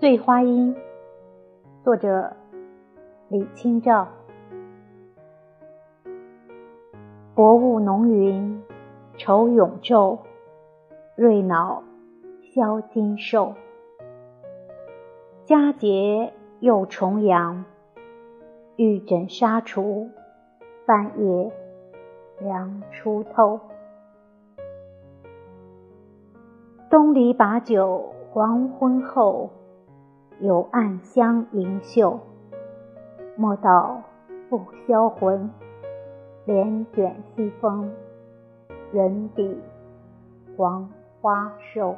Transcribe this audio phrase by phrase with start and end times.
[0.00, 0.74] 醉花阴，
[1.84, 2.34] 作者
[3.28, 4.08] 李清照。
[7.34, 8.62] 薄雾浓云，
[9.18, 10.20] 愁永昼，
[11.16, 11.82] 瑞脑
[12.40, 13.52] 消金兽。
[15.44, 17.62] 佳节又重阳，
[18.76, 20.08] 玉枕纱厨，
[20.86, 21.52] 半夜
[22.38, 23.60] 凉初透。
[26.88, 29.50] 东篱把酒黄昏后。
[30.40, 32.18] 有暗香盈袖，
[33.36, 34.02] 莫道
[34.48, 35.50] 不销魂。
[36.46, 37.92] 帘卷西风，
[38.90, 39.60] 人比
[40.56, 40.88] 黄
[41.20, 41.94] 花瘦。